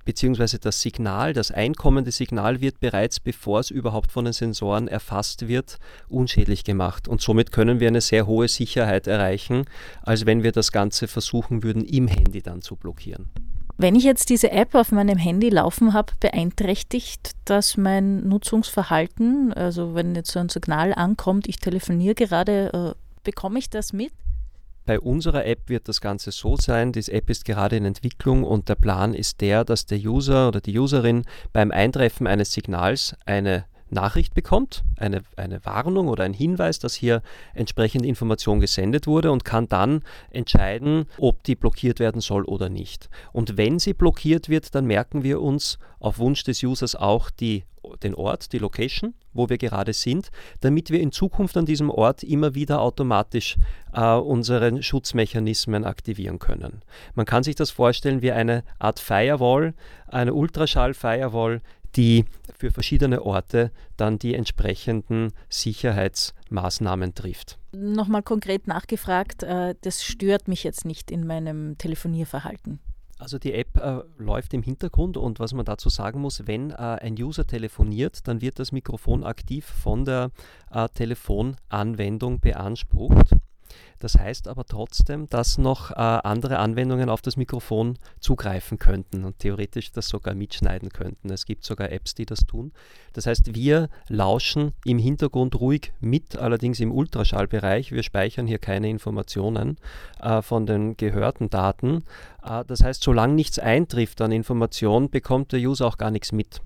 beziehungsweise 0.05 0.59
das 0.59 0.81
Signal, 0.81 1.33
das 1.33 1.51
einkommende 1.51 2.11
Signal 2.11 2.61
wird 2.61 2.79
bereits, 2.79 3.19
bevor 3.19 3.59
es 3.59 3.71
überhaupt 3.71 4.11
von 4.11 4.25
den 4.25 4.33
Sensoren 4.33 4.87
erfasst 4.87 5.47
wird, 5.47 5.79
unschädlich 6.07 6.63
gemacht. 6.63 7.07
Und 7.07 7.21
somit 7.21 7.51
können 7.51 7.79
wir 7.79 7.87
eine 7.87 8.01
sehr 8.01 8.27
hohe 8.27 8.47
Sicherheit 8.47 9.07
erreichen, 9.07 9.65
als 10.03 10.25
wenn 10.25 10.43
wir 10.43 10.51
das 10.51 10.71
Ganze 10.71 11.07
versuchen 11.07 11.63
würden, 11.63 11.83
im 11.83 12.07
Handy 12.07 12.41
dann 12.41 12.61
zu 12.61 12.75
blockieren. 12.75 13.29
Wenn 13.77 13.95
ich 13.95 14.05
jetzt 14.05 14.29
diese 14.29 14.51
App 14.51 14.73
auf 14.73 14.93
meinem 14.93 15.17
Handy 15.17 15.49
laufen 15.49 15.91
habe, 15.91 16.13
beeinträchtigt 16.21 17.31
das 17.43 17.75
mein 17.75 18.25
Nutzungsverhalten? 18.25 19.51
Also 19.51 19.95
wenn 19.95 20.15
jetzt 20.15 20.31
so 20.31 20.39
ein 20.39 20.47
Signal 20.47 20.93
ankommt, 20.93 21.49
ich 21.49 21.57
telefoniere 21.57 22.15
gerade, 22.15 22.95
äh, 22.95 23.04
bekomme 23.25 23.59
ich 23.59 23.69
das 23.69 23.91
mit? 23.91 24.13
Bei 24.85 24.99
unserer 24.99 25.45
App 25.45 25.67
wird 25.67 25.89
das 25.89 25.99
Ganze 25.99 26.31
so 26.31 26.55
sein, 26.55 26.93
diese 26.93 27.11
App 27.11 27.29
ist 27.29 27.43
gerade 27.43 27.75
in 27.75 27.85
Entwicklung 27.85 28.43
und 28.43 28.69
der 28.69 28.75
Plan 28.75 29.13
ist 29.13 29.41
der, 29.41 29.65
dass 29.65 29.87
der 29.87 29.97
User 29.97 30.47
oder 30.47 30.61
die 30.61 30.77
Userin 30.77 31.25
beim 31.51 31.71
Eintreffen 31.71 32.27
eines 32.27 32.53
Signals 32.53 33.15
eine 33.25 33.65
Nachricht 33.89 34.33
bekommt, 34.33 34.83
eine, 34.97 35.21
eine 35.35 35.63
Warnung 35.65 36.07
oder 36.07 36.23
ein 36.23 36.33
Hinweis, 36.33 36.79
dass 36.79 36.95
hier 36.95 37.21
entsprechende 37.53 38.07
Information 38.07 38.59
gesendet 38.59 39.07
wurde 39.07 39.31
und 39.31 39.45
kann 39.45 39.67
dann 39.67 40.03
entscheiden, 40.31 41.05
ob 41.17 41.43
die 41.43 41.55
blockiert 41.55 41.99
werden 41.99 42.21
soll 42.21 42.43
oder 42.43 42.69
nicht. 42.69 43.09
Und 43.31 43.57
wenn 43.57 43.79
sie 43.79 43.93
blockiert 43.93 44.49
wird, 44.49 44.75
dann 44.75 44.85
merken 44.85 45.23
wir 45.23 45.41
uns 45.41 45.77
auf 45.99 46.19
Wunsch 46.19 46.43
des 46.43 46.63
Users 46.63 46.95
auch 46.95 47.29
die, 47.29 47.63
den 48.03 48.15
Ort, 48.15 48.53
die 48.53 48.57
Location, 48.57 49.13
wo 49.33 49.49
wir 49.49 49.57
gerade 49.57 49.93
sind, 49.93 50.31
damit 50.61 50.89
wir 50.89 50.99
in 50.99 51.11
Zukunft 51.11 51.57
an 51.57 51.65
diesem 51.65 51.89
Ort 51.89 52.23
immer 52.23 52.55
wieder 52.55 52.81
automatisch 52.81 53.57
äh, 53.93 54.13
unsere 54.13 54.81
Schutzmechanismen 54.81 55.83
aktivieren 55.83 56.39
können. 56.39 56.81
Man 57.13 57.25
kann 57.25 57.43
sich 57.43 57.55
das 57.55 57.71
vorstellen 57.71 58.21
wie 58.21 58.31
eine 58.31 58.63
Art 58.79 58.99
Firewall, 58.99 59.73
eine 60.07 60.33
Ultraschall-Firewall, 60.33 61.61
die 61.95 62.25
für 62.57 62.71
verschiedene 62.71 63.21
Orte 63.23 63.71
dann 63.97 64.17
die 64.17 64.33
entsprechenden 64.33 65.33
Sicherheitsmaßnahmen 65.49 67.13
trifft. 67.13 67.59
Nochmal 67.73 68.23
konkret 68.23 68.67
nachgefragt, 68.67 69.43
äh, 69.43 69.75
das 69.81 70.03
stört 70.03 70.47
mich 70.47 70.63
jetzt 70.63 70.85
nicht 70.85 71.11
in 71.11 71.27
meinem 71.27 71.77
Telefonierverhalten. 71.77 72.79
Also 73.17 73.39
die 73.39 73.53
App 73.53 73.77
äh, 73.77 74.01
läuft 74.17 74.53
im 74.53 74.61
Hintergrund 74.61 75.15
und 75.15 75.39
was 75.39 75.53
man 75.53 75.63
dazu 75.63 75.87
sagen 75.87 76.19
muss, 76.19 76.47
wenn 76.47 76.71
äh, 76.71 76.75
ein 76.75 77.15
User 77.17 77.47
telefoniert, 77.47 78.27
dann 78.27 78.41
wird 78.41 78.59
das 78.59 78.73
Mikrofon 78.73 79.23
aktiv 79.23 79.65
von 79.65 80.03
der 80.03 80.31
äh, 80.69 80.89
Telefonanwendung 80.89 82.41
beansprucht. 82.41 83.35
Das 83.99 84.17
heißt 84.17 84.47
aber 84.47 84.65
trotzdem, 84.65 85.29
dass 85.29 85.57
noch 85.57 85.91
äh, 85.91 85.95
andere 85.95 86.59
Anwendungen 86.59 87.09
auf 87.09 87.21
das 87.21 87.37
Mikrofon 87.37 87.97
zugreifen 88.19 88.77
könnten 88.77 89.23
und 89.23 89.39
theoretisch 89.39 89.91
das 89.91 90.07
sogar 90.07 90.35
mitschneiden 90.35 90.89
könnten. 90.89 91.31
Es 91.31 91.45
gibt 91.45 91.63
sogar 91.63 91.91
Apps, 91.91 92.13
die 92.13 92.25
das 92.25 92.41
tun. 92.41 92.71
Das 93.13 93.25
heißt, 93.25 93.55
wir 93.55 93.89
lauschen 94.09 94.73
im 94.83 94.99
Hintergrund 94.99 95.59
ruhig 95.59 95.93
mit, 96.01 96.37
allerdings 96.37 96.79
im 96.79 96.91
Ultraschallbereich. 96.91 97.91
Wir 97.91 98.03
speichern 98.03 98.47
hier 98.47 98.59
keine 98.59 98.89
Informationen 98.89 99.77
äh, 100.21 100.41
von 100.41 100.65
den 100.65 100.97
gehörten 100.97 101.49
Daten. 101.49 102.03
Äh, 102.43 102.65
das 102.65 102.83
heißt, 102.83 103.01
solange 103.01 103.33
nichts 103.33 103.59
eintrifft 103.59 104.21
an 104.21 104.31
Information, 104.31 105.09
bekommt 105.09 105.51
der 105.51 105.59
User 105.61 105.87
auch 105.87 105.97
gar 105.97 106.11
nichts 106.11 106.31
mit. 106.31 106.61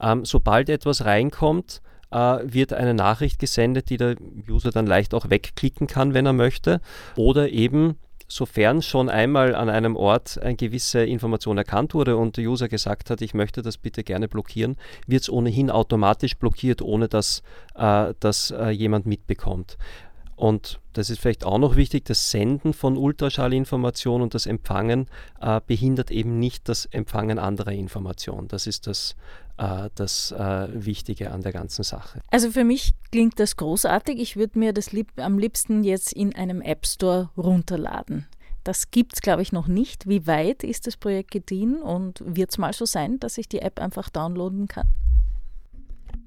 Ähm, 0.00 0.24
sobald 0.24 0.68
etwas 0.68 1.04
reinkommt, 1.04 1.80
wird 2.14 2.72
eine 2.72 2.94
Nachricht 2.94 3.38
gesendet, 3.38 3.90
die 3.90 3.96
der 3.96 4.16
User 4.48 4.70
dann 4.70 4.86
leicht 4.86 5.14
auch 5.14 5.30
wegklicken 5.30 5.86
kann, 5.86 6.14
wenn 6.14 6.26
er 6.26 6.32
möchte. 6.32 6.80
Oder 7.16 7.50
eben 7.50 7.96
sofern 8.28 8.82
schon 8.82 9.08
einmal 9.08 9.54
an 9.54 9.68
einem 9.68 9.96
Ort 9.96 10.38
eine 10.42 10.56
gewisse 10.56 11.04
Information 11.04 11.58
erkannt 11.58 11.94
wurde 11.94 12.16
und 12.16 12.36
der 12.36 12.44
User 12.44 12.68
gesagt 12.68 13.10
hat, 13.10 13.20
ich 13.20 13.34
möchte 13.34 13.62
das 13.62 13.78
bitte 13.78 14.02
gerne 14.02 14.28
blockieren, 14.28 14.76
wird 15.06 15.22
es 15.22 15.30
ohnehin 15.30 15.70
automatisch 15.70 16.36
blockiert, 16.36 16.82
ohne 16.82 17.08
dass 17.08 17.42
äh, 17.74 18.14
das 18.20 18.50
äh, 18.50 18.70
jemand 18.70 19.06
mitbekommt. 19.06 19.76
Und 20.36 20.80
das 20.94 21.10
ist 21.10 21.20
vielleicht 21.20 21.44
auch 21.44 21.58
noch 21.58 21.76
wichtig, 21.76 22.04
das 22.06 22.30
Senden 22.30 22.72
von 22.72 22.96
Ultraschallinformationen 22.96 24.22
und 24.22 24.34
das 24.34 24.46
Empfangen 24.46 25.06
äh, 25.40 25.60
behindert 25.64 26.10
eben 26.10 26.38
nicht 26.40 26.68
das 26.68 26.86
Empfangen 26.86 27.38
anderer 27.38 27.72
Informationen. 27.72 28.48
Das 28.48 28.66
ist 28.66 28.88
das, 28.88 29.14
äh, 29.56 29.90
das 29.94 30.32
äh, 30.32 30.68
Wichtige 30.72 31.30
an 31.30 31.42
der 31.42 31.52
ganzen 31.52 31.84
Sache. 31.84 32.20
Also 32.30 32.50
für 32.50 32.64
mich 32.64 32.92
klingt 33.10 33.38
das 33.38 33.56
großartig. 33.56 34.20
Ich 34.20 34.36
würde 34.36 34.58
mir 34.58 34.72
das 34.72 34.92
lieb 34.92 35.08
am 35.16 35.38
liebsten 35.38 35.84
jetzt 35.84 36.12
in 36.12 36.34
einem 36.34 36.60
App 36.60 36.86
Store 36.86 37.30
runterladen. 37.36 38.26
Das 38.64 38.90
gibt 38.90 39.14
es, 39.14 39.20
glaube 39.20 39.42
ich, 39.42 39.52
noch 39.52 39.68
nicht. 39.68 40.08
Wie 40.08 40.26
weit 40.26 40.64
ist 40.64 40.86
das 40.86 40.96
Projekt 40.96 41.30
gediehen 41.30 41.82
und 41.82 42.22
wird 42.24 42.50
es 42.50 42.58
mal 42.58 42.72
so 42.72 42.86
sein, 42.86 43.20
dass 43.20 43.36
ich 43.36 43.48
die 43.48 43.58
App 43.58 43.78
einfach 43.78 44.08
downloaden 44.08 44.68
kann? 44.68 44.88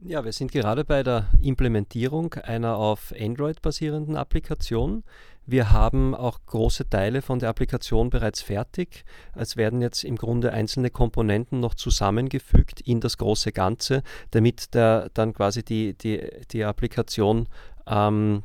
Ja, 0.01 0.23
wir 0.23 0.31
sind 0.31 0.51
gerade 0.51 0.85
bei 0.85 1.01
der 1.01 1.27
Implementierung 1.41 2.35
einer 2.35 2.77
auf 2.77 3.11
Android 3.19 3.61
basierenden 3.61 4.15
Applikation. 4.15 5.03
Wir 5.49 5.71
haben 5.71 6.13
auch 6.13 6.41
große 6.45 6.89
Teile 6.89 7.21
von 7.21 7.39
der 7.39 7.47
Applikation 7.47 8.09
bereits 8.09 8.41
fertig. 8.41 9.05
Es 9.33 9.55
werden 9.55 9.81
jetzt 9.81 10.03
im 10.03 10.17
Grunde 10.17 10.51
einzelne 10.51 10.89
Komponenten 10.89 11.61
noch 11.61 11.73
zusammengefügt 11.73 12.81
in 12.81 12.99
das 12.99 13.17
große 13.17 13.53
Ganze, 13.53 14.03
damit 14.31 14.73
der, 14.73 15.09
dann 15.13 15.33
quasi 15.33 15.63
die, 15.63 15.93
die, 15.93 16.21
die 16.51 16.65
Applikation 16.65 17.47
ähm, 17.87 18.43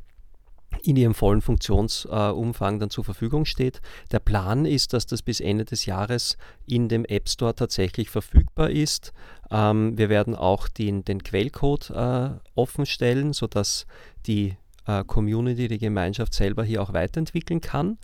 in 0.85 0.95
ihrem 0.95 1.15
vollen 1.15 1.43
Funktionsumfang 1.43 2.79
dann 2.79 2.91
zur 2.91 3.03
Verfügung 3.03 3.47
steht. 3.47 3.83
Der 4.13 4.21
Plan 4.21 4.65
ist, 4.65 4.93
dass 4.93 5.05
das 5.05 5.23
bis 5.23 5.41
Ende 5.41 5.65
des 5.65 5.87
Jahres 5.87 6.37
in 6.67 6.89
dem 6.89 7.05
App 7.05 7.29
Store 7.29 7.57
tatsächlich 7.57 8.11
verfügbar 8.11 8.71
ist. 8.71 9.13
Ähm, 9.51 9.99
wir 9.99 10.09
werden 10.09 10.37
auch 10.37 10.69
den, 10.69 11.05
den 11.05 11.25
Quellcode 11.25 11.91
äh, 11.91 12.31
offenstellen, 12.55 13.33
sodass 13.33 13.87
die 14.27 14.57
äh, 14.87 15.05
Community, 15.05 15.69
die 15.69 15.79
Gemeinschaft 15.79 16.35
selber 16.35 16.65
hier 16.65 16.83
auch 16.83 16.93
weiterentwickeln 16.93 17.61
kann. 17.61 17.99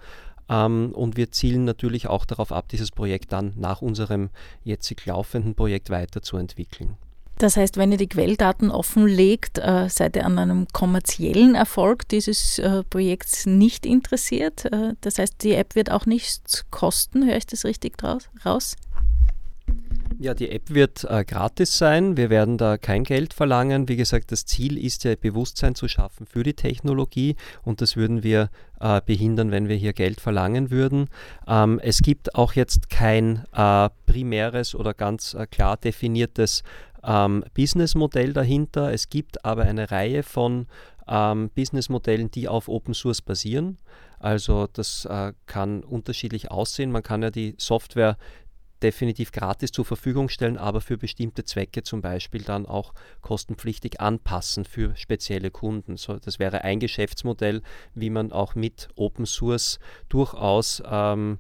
Ähm, 0.49 0.93
und 0.95 1.17
wir 1.17 1.31
zielen 1.31 1.65
natürlich 1.65 2.09
auch 2.09 2.25
darauf 2.25 2.53
ab, 2.53 2.69
dieses 2.69 2.91
Projekt 2.91 3.33
dann 3.33 3.53
nach 3.57 3.83
unserem 3.83 4.31
jetzig 4.65 5.05
laufenden 5.07 5.55
Projekt 5.55 5.91
weiterzuentwickeln. 5.91 6.97
Das 7.39 7.57
heißt, 7.57 7.77
wenn 7.77 7.93
ihr 7.93 7.99
die 7.99 8.09
Quelldaten 8.09 8.71
offenlegt, 8.73 9.59
äh, 9.59 9.89
seid 9.89 10.17
ihr 10.17 10.27
an 10.27 10.39
einem 10.39 10.67
kommerziellen 10.73 11.55
Erfolg 11.55 12.09
dieses 12.09 12.59
äh, 12.59 12.83
Projekts 12.83 13.47
nicht 13.47 13.87
interessiert. 13.87 14.65
Das 15.03 15.19
heißt, 15.19 15.45
die 15.45 15.55
App 15.55 15.77
wird 15.77 15.93
auch 15.93 16.05
nichts 16.05 16.65
kosten, 16.71 17.27
höre 17.27 17.37
ich 17.37 17.47
das 17.47 17.65
richtig 17.65 18.03
raus? 18.45 18.75
Ja, 20.21 20.35
die 20.35 20.51
App 20.51 20.71
wird 20.71 21.05
äh, 21.05 21.25
gratis 21.25 21.79
sein. 21.79 22.17
Wir 22.17 22.29
werden 22.29 22.59
da 22.59 22.77
kein 22.77 23.05
Geld 23.05 23.35
verlangen. 23.35 23.89
Wie 23.89 23.95
gesagt, 23.95 24.33
das 24.33 24.47
Ziel 24.47 24.77
ist 24.77 25.05
ja, 25.05 25.15
Bewusstsein 25.15 25.77
zu 25.77 25.87
schaffen 25.87 26.27
für 26.27 26.43
die 26.43 26.55
Technologie 26.55 27.37
und 27.63 27.81
das 27.81 27.95
würden 27.95 28.25
wir 28.25 28.51
äh, 28.81 29.01
behindern, 29.07 29.53
wenn 29.53 29.69
wir 29.69 29.77
hier 29.77 29.93
Geld 29.93 30.21
verlangen 30.21 30.73
würden. 30.73 31.09
Ähm, 31.47 31.79
es 31.85 32.03
gibt 32.03 32.35
auch 32.35 32.55
jetzt 32.55 32.91
kein 32.91 33.45
äh, 33.53 33.91
primäres 34.07 34.75
oder 34.75 34.93
ganz 34.93 35.35
äh, 35.35 35.47
klar 35.47 35.77
definiertes 35.77 36.65
ähm, 37.05 37.45
Businessmodell 37.55 38.33
dahinter. 38.33 38.93
Es 38.93 39.11
gibt 39.11 39.45
aber 39.45 39.63
eine 39.63 39.93
Reihe 39.93 40.25
von 40.25 40.67
ähm, 41.07 41.49
Businessmodellen, 41.55 42.33
die 42.33 42.49
auf 42.49 42.69
Open 42.69 42.93
Source 42.93 43.23
basieren. 43.23 43.79
Also 44.19 44.67
das 44.73 45.05
äh, 45.05 45.33
kann 45.47 45.85
unterschiedlich 45.85 46.51
aussehen. 46.51 46.91
Man 46.91 47.05
kann 47.05 47.23
ja 47.23 47.31
die 47.31 47.55
Software 47.57 48.17
definitiv 48.83 49.33
gratis 49.33 49.73
zur 49.73 49.85
Verfügung 49.85 50.29
stellen, 50.29 50.57
aber 50.57 50.81
für 50.81 50.99
bestimmte 50.99 51.45
Zwecke 51.45 51.83
zum 51.83 52.01
Beispiel 52.01 52.43
dann 52.43 52.67
auch 52.67 52.95
kostenpflichtig 53.21 54.01
anpassen 54.01 54.65
für 54.65 54.95
spezielle 54.97 55.51
Kunden. 55.51 55.97
So, 55.97 56.19
das 56.19 56.39
wäre 56.39 56.65
ein 56.65 56.81
Geschäftsmodell, 56.81 57.63
wie 57.95 58.11
man 58.11 58.33
auch 58.33 58.55
mit 58.55 58.89
Open 58.97 59.27
Source 59.27 59.79
durchaus 60.09 60.83
ähm, 60.87 61.39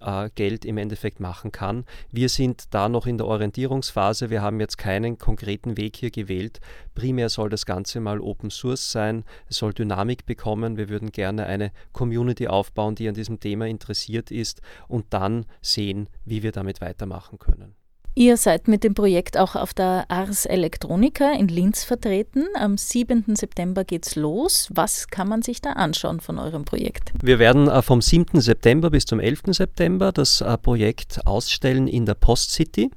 äh, 0.00 0.30
Geld 0.34 0.64
im 0.64 0.78
Endeffekt 0.78 1.20
machen 1.20 1.52
kann. 1.52 1.84
Wir 2.10 2.28
sind 2.28 2.74
da 2.74 2.88
noch 2.88 3.06
in 3.06 3.18
der 3.18 3.26
Orientierungsphase. 3.26 4.30
Wir 4.30 4.42
haben 4.42 4.60
jetzt 4.60 4.78
keinen 4.78 5.18
konkreten 5.18 5.76
Weg 5.76 5.96
hier 5.96 6.10
gewählt. 6.10 6.60
Primär 6.94 7.28
soll 7.28 7.48
das 7.48 7.66
Ganze 7.66 8.00
mal 8.00 8.20
Open 8.20 8.50
Source 8.50 8.90
sein. 8.90 9.24
Es 9.48 9.56
soll 9.56 9.72
Dynamik 9.72 10.26
bekommen. 10.26 10.76
Wir 10.76 10.88
würden 10.88 11.12
gerne 11.12 11.46
eine 11.46 11.72
Community 11.92 12.48
aufbauen, 12.48 12.94
die 12.94 13.08
an 13.08 13.14
diesem 13.14 13.40
Thema 13.40 13.66
interessiert 13.66 14.30
ist 14.30 14.62
und 14.88 15.06
dann 15.10 15.46
sehen, 15.62 16.08
wie 16.24 16.42
wir 16.42 16.52
damit 16.52 16.80
weitermachen 16.80 17.38
können. 17.38 17.74
Ihr 18.14 18.36
seid 18.36 18.66
mit 18.66 18.82
dem 18.82 18.94
Projekt 18.94 19.38
auch 19.38 19.54
auf 19.54 19.72
der 19.72 20.06
Ars 20.08 20.44
Electronica 20.44 21.32
in 21.32 21.46
Linz 21.46 21.84
vertreten. 21.84 22.46
Am 22.58 22.76
7. 22.76 23.36
September 23.36 23.84
geht's 23.84 24.16
los. 24.16 24.68
Was 24.74 25.08
kann 25.08 25.28
man 25.28 25.42
sich 25.42 25.60
da 25.60 25.74
anschauen 25.74 26.20
von 26.20 26.38
eurem 26.38 26.64
Projekt? 26.64 27.12
Wir 27.22 27.38
werden 27.38 27.68
äh, 27.68 27.80
vom 27.82 28.02
7. 28.02 28.40
September 28.40 28.90
bis 28.90 29.04
zum 29.04 29.20
11. 29.20 29.42
September 29.50 30.10
das 30.10 30.40
äh, 30.40 30.58
Projekt 30.58 31.26
ausstellen 31.26 31.86
in 31.86 32.06
der 32.06 32.14
Post 32.14 32.50
City. 32.50 32.90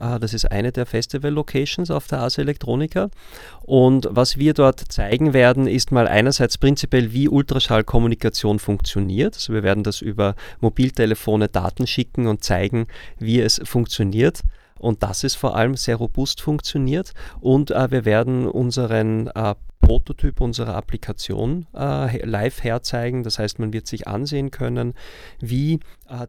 Äh, 0.00 0.18
das 0.18 0.34
ist 0.34 0.50
eine 0.50 0.72
der 0.72 0.86
Festival-Locations 0.86 1.90
auf 1.90 2.06
der 2.06 2.20
Ars 2.20 2.38
Electronica. 2.38 3.10
Und 3.62 4.08
was 4.10 4.38
wir 4.38 4.54
dort 4.54 4.80
zeigen 4.80 5.32
werden, 5.32 5.66
ist 5.66 5.92
mal 5.92 6.08
einerseits 6.08 6.58
prinzipiell, 6.58 7.12
wie 7.12 7.28
Ultraschallkommunikation 7.28 8.58
funktioniert. 8.58 9.34
Also 9.34 9.52
wir 9.52 9.62
werden 9.62 9.84
das 9.84 10.00
über 10.00 10.34
Mobiltelefone 10.60 11.48
Daten 11.48 11.86
schicken 11.86 12.26
und 12.26 12.44
zeigen, 12.44 12.86
wie 13.18 13.40
es 13.40 13.60
funktioniert 13.64 14.42
und 14.78 15.02
dass 15.02 15.24
es 15.24 15.34
vor 15.34 15.56
allem 15.56 15.76
sehr 15.76 15.96
robust 15.96 16.40
funktioniert. 16.40 17.12
Und 17.40 17.70
äh, 17.70 17.90
wir 17.90 18.04
werden 18.04 18.46
unseren 18.46 19.28
äh, 19.28 19.54
Prototyp 19.84 20.40
unserer 20.40 20.74
Applikation 20.76 21.66
äh, 21.74 22.24
live 22.24 22.62
herzeigen. 22.64 23.22
Das 23.22 23.38
heißt, 23.38 23.58
man 23.58 23.72
wird 23.72 23.86
sich 23.86 24.08
ansehen 24.08 24.50
können, 24.50 24.94
wie 25.40 25.80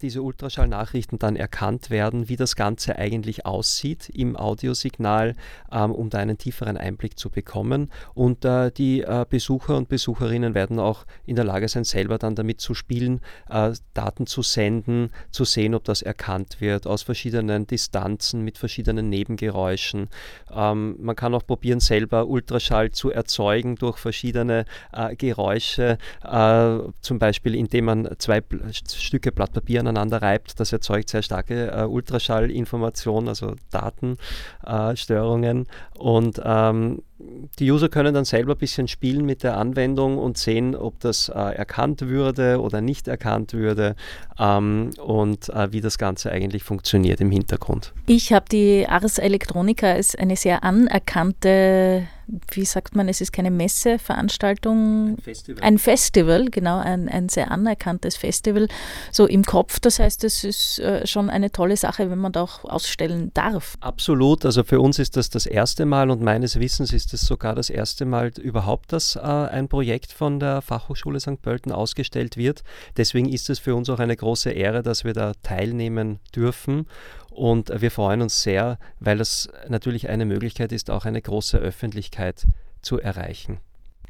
diese 0.02 0.22
Ultraschallnachrichten 0.22 1.20
dann 1.20 1.36
erkannt 1.36 1.90
werden, 1.90 2.30
wie 2.30 2.36
das 2.36 2.56
Ganze 2.56 2.98
eigentlich 2.98 3.46
aussieht 3.46 4.10
im 4.10 4.36
Audiosignal, 4.36 5.36
ähm, 5.72 5.92
um 5.92 6.10
da 6.10 6.20
einen 6.20 6.38
tieferen 6.38 6.78
Einblick 6.78 7.20
zu 7.20 7.30
bekommen. 7.30 7.92
Und 8.14 8.46
äh, 8.46 8.72
die 8.72 9.02
äh, 9.02 9.26
Besucher 9.30 9.76
und 9.76 9.90
Besucherinnen 9.90 10.54
werden 10.54 10.80
auch 10.80 11.06
in 11.26 11.36
der 11.36 11.46
Lage 11.46 11.68
sein, 11.68 11.84
selber 11.84 12.18
dann 12.18 12.36
damit 12.36 12.62
zu 12.62 12.74
spielen, 12.74 13.22
äh, 13.50 13.74
Daten 13.94 14.28
zu 14.28 14.42
senden, 14.42 15.10
zu 15.32 15.44
sehen, 15.44 15.76
ob 15.76 15.84
das 15.84 16.02
erkannt 16.02 16.62
wird 16.62 16.88
aus 16.88 17.04
verschiedenen 17.04 17.68
Distanzen 17.68 18.42
mit 18.42 18.58
verschiedenen 18.58 19.10
Nebengeräuschen. 19.10 20.10
Ähm, 20.54 20.96
man 21.00 21.16
kann 21.16 21.34
auch 21.34 21.46
probieren, 21.46 21.80
selber 21.80 22.28
Ultraschall 22.28 22.92
zu 22.92 23.12
erzeugen 23.12 23.76
durch 23.76 23.98
verschiedene 23.98 24.66
äh, 24.94 25.16
Geräusche, 25.16 25.98
äh, 26.24 26.78
zum 27.02 27.20
Beispiel 27.20 27.56
indem 27.56 27.86
man 27.86 28.10
zwei 28.20 28.42
Stücke 28.72 29.32
Blatt 29.32 29.54
Papier 29.66 29.80
aneinander 29.80 30.22
reibt. 30.22 30.60
Das 30.60 30.72
erzeugt 30.72 31.10
sehr 31.10 31.24
starke 31.24 31.72
äh, 31.72 31.86
Ultraschallinformation, 31.86 33.28
also 33.28 33.56
Datenstörungen. 33.72 35.66
Äh, 35.66 35.98
und 35.98 36.40
ähm, 36.46 37.02
die 37.18 37.72
User 37.72 37.88
können 37.88 38.14
dann 38.14 38.26
selber 38.26 38.54
ein 38.54 38.58
bisschen 38.58 38.88
spielen 38.88 39.26
mit 39.26 39.44
der 39.44 39.58
Anwendung 39.58 40.18
und 40.18 40.38
sehen, 40.38 40.76
ob 40.76 41.00
das 41.00 41.30
äh, 41.30 41.34
erkannt 41.34 42.02
würde 42.02 42.60
oder 42.60 42.82
nicht 42.82 43.08
erkannt 43.08 43.54
würde 43.54 43.96
ähm, 44.38 44.90
und 45.02 45.50
äh, 45.50 45.72
wie 45.72 45.80
das 45.80 45.98
Ganze 45.98 46.32
eigentlich 46.32 46.64
funktioniert 46.64 47.22
im 47.22 47.32
Hintergrund. 47.32 47.94
Ich 48.08 48.34
habe 48.34 48.46
die 48.52 48.86
Ars 48.88 49.18
Electronica 49.18 49.92
als 49.92 50.16
eine 50.16 50.36
sehr 50.36 50.64
anerkannte 50.64 52.08
wie 52.52 52.66
sagt 52.66 52.96
man, 52.96 53.08
es 53.08 53.22
ist 53.22 53.32
keine 53.32 53.52
Messeveranstaltung, 53.52 55.14
ein 55.14 55.18
Festival, 55.18 55.64
ein 55.64 55.78
Festival 55.78 56.46
genau, 56.50 56.80
ein, 56.80 57.08
ein 57.08 57.30
sehr 57.30 57.52
anerkanntes 57.52 58.16
Festival, 58.16 58.68
so 59.12 59.28
im 59.28 59.44
Kopf. 59.44 59.80
Das 59.80 60.00
heißt, 60.00 60.24
es 60.24 60.44
ist 60.44 60.80
äh, 60.80 61.06
schon 61.06 61.30
eine 61.30 61.52
tolle 61.52 61.78
Sache, 61.78 62.10
wenn 62.10 62.18
man 62.18 62.32
da 62.32 62.42
auch 62.42 62.64
ausstellen 62.66 63.32
darf. 63.34 63.76
Absolut, 63.80 64.46
also 64.46 64.64
für 64.64 64.80
uns 64.80 65.00
ist 65.00 65.18
das 65.18 65.30
das 65.30 65.46
erste 65.46 65.86
Mal 65.86 66.10
und 66.10 66.22
meines 66.22 66.60
Wissens 66.60 66.94
ist 66.94 67.05
es 67.14 67.22
sogar 67.22 67.56
das 67.56 67.70
erste 67.70 68.06
Mal 68.06 68.32
überhaupt, 68.40 68.94
dass 68.94 69.16
äh, 69.16 69.20
ein 69.20 69.68
Projekt 69.68 70.12
von 70.12 70.40
der 70.40 70.62
Fachhochschule 70.62 71.20
St. 71.20 71.42
Pölten 71.42 71.72
ausgestellt 71.72 72.38
wird. 72.38 72.64
Deswegen 72.98 73.30
ist 73.30 73.50
es 73.50 73.60
für 73.60 73.76
uns 73.76 73.90
auch 73.90 74.00
eine 74.00 74.16
große 74.16 74.52
Ehre, 74.52 74.84
dass 74.84 75.04
wir 75.04 75.14
da 75.14 75.34
teilnehmen 75.44 76.20
dürfen. 76.36 76.88
Und 77.30 77.70
wir 77.82 77.92
freuen 77.92 78.22
uns 78.22 78.42
sehr, 78.44 78.80
weil 79.00 79.20
es 79.20 79.50
natürlich 79.68 80.10
eine 80.10 80.26
Möglichkeit 80.26 80.72
ist, 80.72 80.90
auch 80.90 81.06
eine 81.06 81.22
große 81.22 81.58
Öffentlichkeit 81.58 82.48
zu 82.82 83.00
erreichen. 83.00 83.60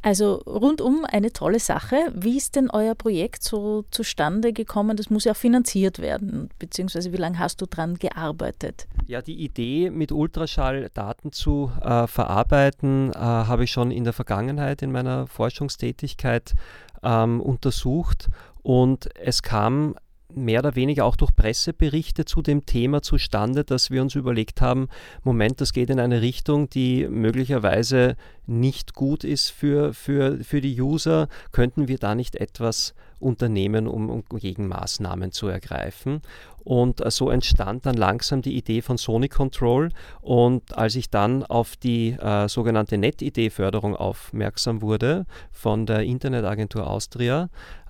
Also 0.06 0.36
rundum 0.46 1.04
eine 1.12 1.34
tolle 1.34 1.60
Sache. 1.60 1.96
Wie 2.14 2.38
ist 2.38 2.56
denn 2.56 2.70
euer 2.70 2.94
Projekt 2.94 3.42
so 3.42 3.86
zustande 3.90 4.54
gekommen? 4.54 4.98
Das 4.98 5.10
muss 5.10 5.24
ja 5.24 5.32
auch 5.32 5.36
finanziert 5.36 5.98
werden, 5.98 6.50
beziehungsweise 6.60 7.12
wie 7.12 7.18
lange 7.18 7.40
hast 7.40 7.60
du 7.60 7.66
daran 7.66 7.96
gearbeitet? 7.96 8.86
Ja, 9.08 9.24
die 9.24 9.44
Idee, 9.44 9.90
mit 9.90 10.12
Ultraschall 10.12 10.92
Daten 10.94 11.32
zu 11.32 11.72
äh, 11.82 12.06
verarbeiten, 12.06 13.14
äh, 13.14 13.18
habe 13.18 13.64
ich 13.64 13.72
schon 13.72 13.90
in 13.90 14.04
der 14.04 14.14
Vergangenheit 14.14 14.84
in 14.84 14.92
meiner 14.92 15.26
Forschungstätigkeit 15.26 16.54
ähm, 17.02 17.42
untersucht 17.42 18.30
und 18.62 19.10
es 19.16 19.42
kam 19.42 19.96
mehr 20.36 20.60
oder 20.60 20.76
weniger 20.76 21.06
auch 21.06 21.16
durch 21.16 21.36
Presseberichte 21.36 22.26
zu 22.26 22.42
dem 22.42 22.66
Thema 22.66 23.02
zustande, 23.02 23.64
dass 23.64 23.90
wir 23.90 24.02
uns 24.02 24.16
überlegt 24.16 24.62
haben, 24.62 24.88
Moment, 25.24 25.62
das 25.62 25.74
geht 25.74 25.90
in 25.90 26.00
eine 26.00 26.22
Richtung, 26.22 26.70
die 26.70 27.08
möglicherweise 27.08 28.16
nicht 28.46 28.94
gut 28.94 29.24
ist 29.24 29.50
für, 29.50 29.94
für, 29.94 30.44
für 30.44 30.62
die 30.62 30.80
User. 30.80 31.28
Könnten 31.52 31.88
wir 31.88 31.98
da 31.98 32.16
nicht 32.16 32.36
etwas 32.36 32.94
unternehmen, 33.20 33.88
um, 33.88 34.10
um 34.10 34.24
Gegenmaßnahmen 34.30 35.32
zu 35.32 35.48
ergreifen? 35.48 36.22
Und 36.64 37.02
so 37.12 37.30
entstand 37.30 37.86
dann 37.86 37.96
langsam 37.96 38.42
die 38.42 38.58
Idee 38.58 38.82
von 38.82 38.98
Sony 38.98 39.30
Control. 39.30 39.90
Und 40.22 40.78
als 40.78 40.96
ich 40.96 41.10
dann 41.10 41.44
auf 41.44 41.76
die 41.76 42.12
äh, 42.12 42.48
sogenannte 42.48 42.98
NetID-Förderung 42.98 43.96
aufmerksam 43.96 44.82
wurde 44.82 45.26
von 45.52 45.86
der 45.86 46.02
Internetagentur 46.02 46.88
Austria, 46.88 47.50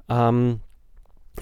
ähm, 0.10 0.60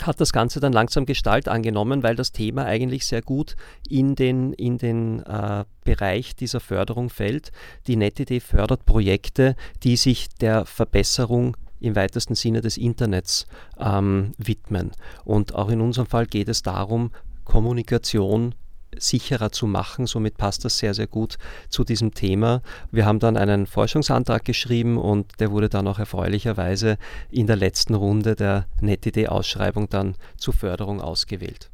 hat 0.01 0.19
das 0.19 0.34
Ganze 0.34 0.60
dann 0.60 0.73
langsam 0.73 1.06
Gestalt 1.06 1.47
angenommen, 1.47 2.03
weil 2.03 2.15
das 2.15 2.32
Thema 2.32 2.65
eigentlich 2.65 3.06
sehr 3.06 3.21
gut 3.21 3.56
in 3.88 4.15
den, 4.15 4.53
in 4.53 4.77
den 4.77 5.21
äh, 5.23 5.65
Bereich 5.84 6.36
dieser 6.36 6.60
Förderung 6.60 7.10
fällt. 7.10 7.51
Die 7.88 7.95
NetID 7.95 8.41
fördert 8.41 8.86
Projekte, 8.86 9.56
die 9.84 9.95
sich 9.95 10.29
der 10.29 10.65
Verbesserung 10.65 11.56
im 11.79 11.95
weitesten 11.95 12.36
Sinne 12.36 12.62
des 12.62 12.77
Internets 12.77 13.45
ähm, 13.77 14.32
widmen. 14.38 14.91
Und 15.25 15.53
auch 15.53 15.69
in 15.69 15.82
unserem 15.82 16.08
Fall 16.08 16.25
geht 16.25 16.47
es 16.47 16.62
darum, 16.62 17.12
Kommunikation 17.43 18.56
sicherer 18.99 19.51
zu 19.51 19.67
machen. 19.67 20.08
Somit 20.08 20.38
passt 20.38 20.65
das 20.65 20.77
sehr, 20.77 20.93
sehr 20.93 21.08
gut 21.08 21.38
zu 21.69 21.84
diesem 21.84 22.13
Thema. 22.13 22.62
Wir 22.91 23.06
haben 23.06 23.19
dann 23.19 23.38
einen 23.38 23.65
Forschungsantrag 23.65 24.45
geschrieben 24.45 24.97
und 24.97 25.39
der 25.39 25.51
wurde 25.51 25.69
dann 25.69 25.88
auch 25.88 25.99
erfreulicherweise 25.99 26.97
in 27.32 27.47
der 27.47 27.56
letzten 27.56 27.95
Runde 27.95 28.36
der 28.36 28.65
NetID-Ausschreibung 28.82 29.89
dann 29.89 30.15
zur 30.38 30.53
Förderung 30.53 31.01
ausgewählt. 31.01 31.69